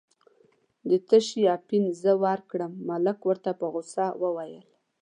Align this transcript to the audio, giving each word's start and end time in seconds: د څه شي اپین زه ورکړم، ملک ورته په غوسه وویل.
د 0.89 0.91
څه 1.07 1.17
شي 1.27 1.41
اپین 1.57 1.83
زه 2.01 2.11
ورکړم، 2.25 2.71
ملک 2.89 3.19
ورته 3.29 3.51
په 3.59 3.65
غوسه 3.73 4.05
وویل. 4.21 4.65